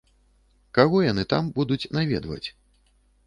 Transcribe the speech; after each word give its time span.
Каго 0.77 0.97
яны 1.11 1.25
там 1.35 1.51
будуць 1.59 1.89
наведваць? 1.97 2.47